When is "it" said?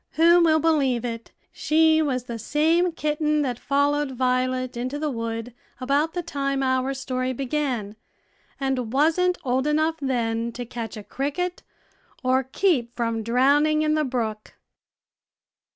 1.05-1.29